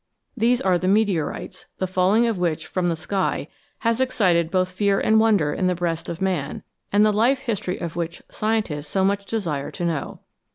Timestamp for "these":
0.35-0.61